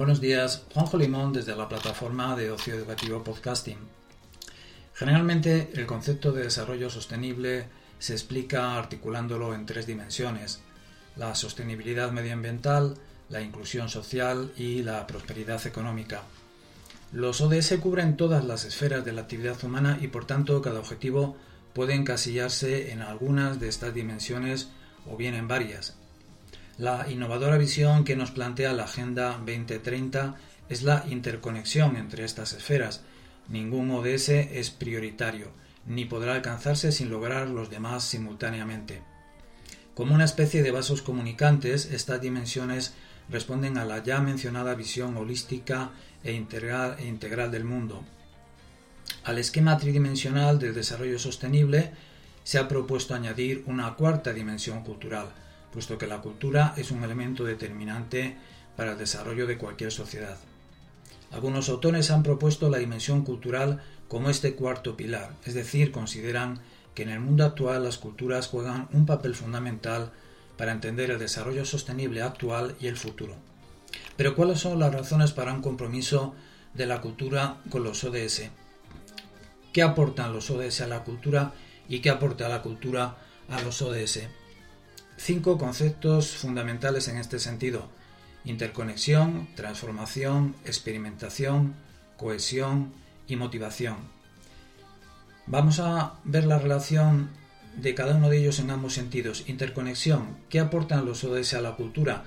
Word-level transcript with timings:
Buenos 0.00 0.22
días, 0.22 0.62
Juanjo 0.72 0.96
Limón 0.96 1.34
desde 1.34 1.54
la 1.54 1.68
plataforma 1.68 2.34
de 2.34 2.50
ocio 2.50 2.72
educativo 2.74 3.22
podcasting. 3.22 3.76
Generalmente 4.94 5.68
el 5.74 5.84
concepto 5.84 6.32
de 6.32 6.44
desarrollo 6.44 6.88
sostenible 6.88 7.66
se 7.98 8.14
explica 8.14 8.78
articulándolo 8.78 9.54
en 9.54 9.66
tres 9.66 9.86
dimensiones, 9.86 10.62
la 11.16 11.34
sostenibilidad 11.34 12.12
medioambiental, 12.12 12.96
la 13.28 13.42
inclusión 13.42 13.90
social 13.90 14.54
y 14.56 14.82
la 14.82 15.06
prosperidad 15.06 15.66
económica. 15.66 16.22
Los 17.12 17.42
ODS 17.42 17.74
cubren 17.78 18.16
todas 18.16 18.42
las 18.42 18.64
esferas 18.64 19.04
de 19.04 19.12
la 19.12 19.20
actividad 19.20 19.62
humana 19.62 19.98
y 20.00 20.08
por 20.08 20.24
tanto 20.24 20.62
cada 20.62 20.80
objetivo 20.80 21.36
puede 21.74 21.92
encasillarse 21.92 22.92
en 22.92 23.02
algunas 23.02 23.60
de 23.60 23.68
estas 23.68 23.92
dimensiones 23.92 24.70
o 25.06 25.18
bien 25.18 25.34
en 25.34 25.46
varias. 25.46 25.94
La 26.80 27.10
innovadora 27.10 27.58
visión 27.58 28.04
que 28.04 28.16
nos 28.16 28.30
plantea 28.30 28.72
la 28.72 28.84
Agenda 28.84 29.32
2030 29.44 30.36
es 30.70 30.82
la 30.82 31.04
interconexión 31.10 31.94
entre 31.96 32.24
estas 32.24 32.54
esferas. 32.54 33.02
Ningún 33.48 33.90
ODS 33.90 34.30
es 34.30 34.70
prioritario, 34.70 35.48
ni 35.84 36.06
podrá 36.06 36.32
alcanzarse 36.32 36.90
sin 36.90 37.10
lograr 37.10 37.48
los 37.48 37.68
demás 37.68 38.04
simultáneamente. 38.04 39.02
Como 39.94 40.14
una 40.14 40.24
especie 40.24 40.62
de 40.62 40.70
vasos 40.70 41.02
comunicantes, 41.02 41.84
estas 41.84 42.22
dimensiones 42.22 42.94
responden 43.28 43.76
a 43.76 43.84
la 43.84 44.02
ya 44.02 44.22
mencionada 44.22 44.74
visión 44.74 45.18
holística 45.18 45.90
e 46.24 46.32
integral, 46.32 46.96
e 46.98 47.06
integral 47.06 47.50
del 47.50 47.64
mundo. 47.64 48.04
Al 49.24 49.36
esquema 49.36 49.76
tridimensional 49.76 50.58
del 50.58 50.72
desarrollo 50.72 51.18
sostenible 51.18 51.92
se 52.42 52.56
ha 52.56 52.68
propuesto 52.68 53.14
añadir 53.14 53.64
una 53.66 53.96
cuarta 53.96 54.32
dimensión 54.32 54.82
cultural, 54.82 55.28
puesto 55.72 55.98
que 55.98 56.06
la 56.06 56.20
cultura 56.20 56.74
es 56.76 56.90
un 56.90 57.04
elemento 57.04 57.44
determinante 57.44 58.36
para 58.76 58.92
el 58.92 58.98
desarrollo 58.98 59.46
de 59.46 59.58
cualquier 59.58 59.92
sociedad. 59.92 60.38
Algunos 61.30 61.68
autores 61.68 62.10
han 62.10 62.22
propuesto 62.22 62.70
la 62.70 62.78
dimensión 62.78 63.22
cultural 63.22 63.82
como 64.08 64.30
este 64.30 64.54
cuarto 64.54 64.96
pilar, 64.96 65.36
es 65.44 65.54
decir, 65.54 65.92
consideran 65.92 66.60
que 66.94 67.02
en 67.04 67.10
el 67.10 67.20
mundo 67.20 67.44
actual 67.44 67.84
las 67.84 67.98
culturas 67.98 68.48
juegan 68.48 68.88
un 68.92 69.06
papel 69.06 69.34
fundamental 69.34 70.10
para 70.56 70.72
entender 70.72 71.10
el 71.10 71.18
desarrollo 71.18 71.64
sostenible 71.64 72.22
actual 72.22 72.74
y 72.80 72.88
el 72.88 72.96
futuro. 72.96 73.36
Pero 74.16 74.34
¿cuáles 74.34 74.60
son 74.60 74.78
las 74.80 74.92
razones 74.92 75.32
para 75.32 75.52
un 75.52 75.62
compromiso 75.62 76.34
de 76.74 76.86
la 76.86 77.00
cultura 77.00 77.58
con 77.70 77.84
los 77.84 78.02
ODS? 78.04 78.50
¿Qué 79.72 79.82
aportan 79.82 80.32
los 80.32 80.50
ODS 80.50 80.80
a 80.80 80.88
la 80.88 81.04
cultura 81.04 81.52
y 81.88 82.00
qué 82.00 82.10
aporta 82.10 82.48
la 82.48 82.62
cultura 82.62 83.16
a 83.48 83.62
los 83.62 83.80
ODS? 83.82 84.28
Cinco 85.22 85.58
conceptos 85.58 86.30
fundamentales 86.30 87.06
en 87.08 87.18
este 87.18 87.38
sentido. 87.38 87.90
Interconexión, 88.46 89.48
transformación, 89.54 90.54
experimentación, 90.64 91.74
cohesión 92.16 92.94
y 93.28 93.36
motivación. 93.36 93.96
Vamos 95.46 95.78
a 95.78 96.14
ver 96.24 96.46
la 96.46 96.58
relación 96.58 97.28
de 97.76 97.94
cada 97.94 98.16
uno 98.16 98.30
de 98.30 98.38
ellos 98.38 98.60
en 98.60 98.70
ambos 98.70 98.94
sentidos. 98.94 99.44
Interconexión. 99.46 100.38
¿Qué 100.48 100.58
aportan 100.58 101.04
los 101.04 101.22
ODS 101.22 101.52
a 101.52 101.60
la 101.60 101.76
cultura? 101.76 102.24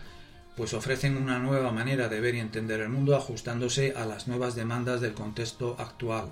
Pues 0.56 0.76
ofrecen 0.76 1.18
una 1.18 1.40
nueva 1.40 1.72
manera 1.72 2.10
de 2.10 2.22
ver 2.22 2.36
y 2.36 2.42
entender 2.42 2.80
el 2.80 2.90
mundo 2.90 3.16
ajustándose 3.16 3.96
a 3.98 4.06
las 4.06 4.28
nuevas 4.28 4.54
demandas 4.54 5.02
del 5.02 5.16
contexto 5.16 5.76
actual. 5.80 6.28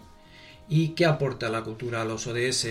¿Y 0.69 0.89
qué 0.89 1.07
aporta 1.07 1.49
la 1.49 1.63
cultura 1.63 2.03
a 2.03 2.05
los 2.05 2.27
ODS? 2.27 2.67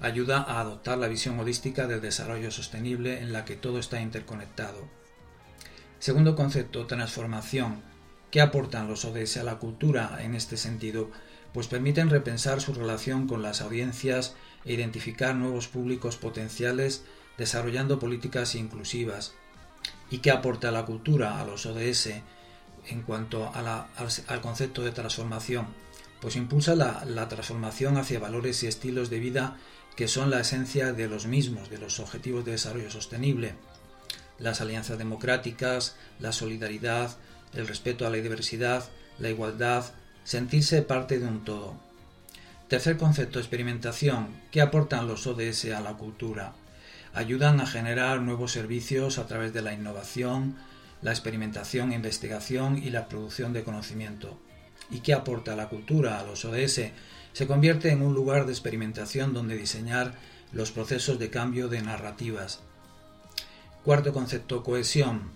Ayuda 0.00 0.38
a 0.38 0.60
adoptar 0.60 0.98
la 0.98 1.08
visión 1.08 1.38
holística 1.38 1.86
del 1.86 2.00
desarrollo 2.00 2.50
sostenible 2.50 3.20
en 3.20 3.32
la 3.32 3.44
que 3.44 3.56
todo 3.56 3.78
está 3.78 4.00
interconectado. 4.00 4.88
Segundo 5.98 6.34
concepto, 6.34 6.86
transformación. 6.86 7.82
¿Qué 8.30 8.40
aportan 8.40 8.88
los 8.88 9.04
ODS 9.04 9.36
a 9.36 9.44
la 9.44 9.58
cultura 9.58 10.18
en 10.22 10.34
este 10.34 10.56
sentido? 10.56 11.10
Pues 11.52 11.66
permiten 11.66 12.08
repensar 12.08 12.60
su 12.60 12.72
relación 12.72 13.26
con 13.26 13.42
las 13.42 13.60
audiencias 13.60 14.34
e 14.64 14.72
identificar 14.72 15.34
nuevos 15.34 15.68
públicos 15.68 16.16
potenciales 16.16 17.04
desarrollando 17.36 17.98
políticas 17.98 18.54
inclusivas. 18.54 19.34
¿Y 20.10 20.18
qué 20.18 20.30
aporta 20.30 20.70
la 20.70 20.84
cultura 20.84 21.40
a 21.40 21.44
los 21.44 21.66
ODS 21.66 22.08
en 22.88 23.02
cuanto 23.02 23.52
al, 23.54 24.40
concepto 24.40 24.82
de 24.82 24.92
transformación? 24.92 25.66
Pues 26.20 26.36
impulsa 26.36 26.74
la, 26.74 27.28
transformación 27.28 27.96
hacia 27.96 28.18
valores 28.18 28.62
y 28.62 28.66
estilos 28.66 29.08
de 29.08 29.18
vida 29.18 29.56
que 29.96 30.06
son 30.06 30.30
la 30.30 30.40
esencia 30.40 30.92
de 30.92 31.08
los 31.08 31.26
mismos, 31.26 31.70
de 31.70 31.78
los 31.78 31.98
objetivos 31.98 32.44
de 32.44 32.52
desarrollo 32.52 32.90
sostenible. 32.90 33.54
Las 34.38 34.60
alianzas 34.60 34.98
democráticas, 34.98 35.96
la 36.18 36.32
solidaridad, 36.32 37.16
el 37.54 37.66
respeto 37.66 38.06
a 38.06 38.10
la 38.10 38.18
diversidad, 38.18 38.84
la 39.18 39.30
igualdad, 39.30 39.84
sentirse 40.24 40.82
parte 40.82 41.18
de 41.18 41.26
un 41.26 41.44
todo. 41.44 41.74
Tercer 42.68 42.96
concepto, 42.96 43.38
experimentación. 43.38 44.28
¿Qué 44.50 44.60
aportan 44.60 45.08
los 45.08 45.26
ODS 45.26 45.66
a 45.66 45.80
la 45.80 45.94
cultura? 45.94 46.52
Ayudan 47.12 47.60
a 47.60 47.66
generar 47.66 48.20
nuevos 48.20 48.52
servicios 48.52 49.18
a 49.18 49.26
través 49.26 49.52
de 49.52 49.62
la 49.62 49.72
innovación, 49.72 50.56
la 51.02 51.10
experimentación, 51.10 51.92
investigación 51.92 52.78
y 52.78 52.90
la 52.90 53.08
producción 53.08 53.52
de 53.52 53.64
conocimiento. 53.64 54.38
¿Y 54.90 55.00
qué 55.00 55.12
aporta 55.14 55.56
la 55.56 55.68
cultura 55.68 56.18
a 56.18 56.24
los 56.24 56.44
ODS? 56.44 56.90
Se 57.32 57.46
convierte 57.46 57.90
en 57.90 58.02
un 58.02 58.14
lugar 58.14 58.46
de 58.46 58.52
experimentación 58.52 59.32
donde 59.32 59.56
diseñar 59.56 60.14
los 60.52 60.72
procesos 60.72 61.18
de 61.18 61.30
cambio 61.30 61.68
de 61.68 61.82
narrativas. 61.82 62.60
Cuarto 63.84 64.12
concepto, 64.12 64.62
cohesión. 64.62 65.30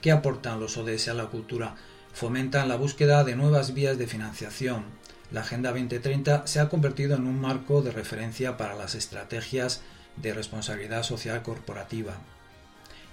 ¿Qué 0.00 0.12
aportan 0.12 0.60
los 0.60 0.76
ODS 0.76 1.08
a 1.08 1.14
la 1.14 1.26
cultura? 1.26 1.76
Fomentan 2.12 2.68
la 2.68 2.76
búsqueda 2.76 3.24
de 3.24 3.36
nuevas 3.36 3.72
vías 3.72 3.96
de 3.96 4.06
financiación, 4.06 4.84
la 5.32 5.40
Agenda 5.40 5.70
2030 5.70 6.46
se 6.46 6.60
ha 6.60 6.68
convertido 6.68 7.16
en 7.16 7.26
un 7.26 7.40
marco 7.40 7.80
de 7.80 7.90
referencia 7.90 8.58
para 8.58 8.74
las 8.74 8.94
estrategias 8.94 9.80
de 10.16 10.34
responsabilidad 10.34 11.04
social 11.04 11.42
corporativa. 11.42 12.16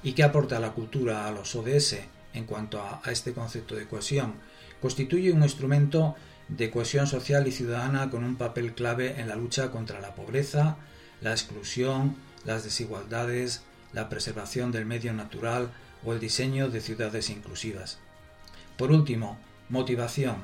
¿Y 0.03 0.11
qué 0.13 0.23
aporta 0.23 0.59
la 0.59 0.73
cultura 0.73 1.27
a 1.27 1.31
los 1.31 1.55
ODS 1.55 1.95
en 2.33 2.45
cuanto 2.45 2.81
a, 2.81 3.01
este 3.07 3.33
concepto 3.33 3.75
de 3.75 3.87
cohesión? 3.87 4.35
Constituye 4.81 5.31
un 5.31 5.43
instrumento 5.43 6.15
de 6.47 6.71
cohesión 6.71 7.07
social 7.07 7.47
y 7.47 7.51
ciudadana 7.51 8.09
con 8.09 8.23
un 8.23 8.35
papel 8.35 8.73
clave 8.73 9.19
en 9.19 9.27
la 9.27 9.35
lucha 9.35 9.71
contra 9.71 9.99
la 9.99 10.15
pobreza, 10.15 10.77
la 11.21 11.31
exclusión, 11.31 12.15
las 12.45 12.63
desigualdades, 12.63 13.61
la 13.93 14.09
preservación 14.09 14.71
del 14.71 14.85
medio 14.85 15.13
natural 15.13 15.71
o 16.03 16.13
el 16.13 16.19
diseño 16.19 16.69
de 16.69 16.81
ciudades 16.81 17.29
inclusivas. 17.29 17.99
Por 18.77 18.91
último, 18.91 19.37
motivación. 19.67 20.37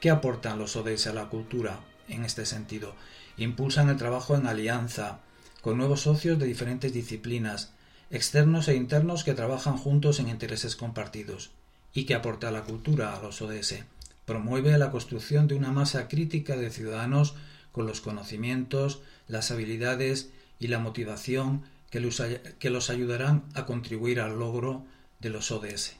¿Qué 0.00 0.10
aportan 0.10 0.58
los 0.58 0.76
ODS 0.76 1.08
a 1.08 1.12
la 1.12 1.28
cultura 1.28 1.80
en 2.08 2.24
este 2.24 2.46
sentido? 2.46 2.94
Impulsan 3.36 3.88
el 3.88 3.96
trabajo 3.96 4.36
en 4.36 4.46
alianza, 4.46 5.20
con 5.62 5.78
nuevos 5.78 6.02
socios 6.02 6.38
de 6.38 6.46
diferentes 6.46 6.92
disciplinas, 6.92 7.72
externos 8.10 8.68
e 8.68 8.74
internos 8.74 9.24
que 9.24 9.34
trabajan 9.34 9.76
juntos 9.76 10.20
en 10.20 10.28
intereses 10.28 10.76
compartidos. 10.76 11.50
¿Y 11.92 12.04
qué 12.04 12.14
aporta 12.14 12.50
la 12.50 12.62
cultura 12.62 13.16
a 13.16 13.22
los 13.22 13.42
ODS? 13.42 13.84
Promueve 14.24 14.76
la 14.78 14.90
construcción 14.90 15.48
de 15.48 15.54
una 15.54 15.72
masa 15.72 16.08
crítica 16.08 16.56
de 16.56 16.70
ciudadanos 16.70 17.34
con 17.72 17.86
los 17.86 18.00
conocimientos, 18.00 19.00
las 19.28 19.50
habilidades 19.50 20.30
y 20.58 20.68
la 20.68 20.78
motivación 20.78 21.62
que 21.90 22.00
que 22.58 22.70
los 22.70 22.90
ayudarán 22.90 23.44
a 23.54 23.64
contribuir 23.64 24.20
al 24.20 24.38
logro 24.38 24.84
de 25.20 25.30
los 25.30 25.50
ODS. 25.50 25.96